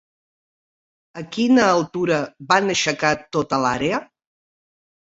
[1.21, 2.19] A quina altura
[2.55, 4.07] van aixecar tota l'àrea?